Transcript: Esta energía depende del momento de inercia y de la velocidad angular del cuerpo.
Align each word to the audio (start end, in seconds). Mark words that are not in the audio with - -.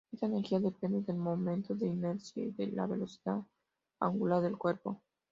Esta 0.11 0.25
energía 0.25 0.59
depende 0.59 1.03
del 1.03 1.17
momento 1.17 1.75
de 1.75 1.85
inercia 1.85 2.43
y 2.43 2.49
de 2.53 2.65
la 2.71 2.87
velocidad 2.87 3.43
angular 3.99 4.41
del 4.41 4.57
cuerpo. 4.57 4.99